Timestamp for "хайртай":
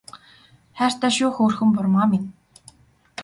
0.79-1.11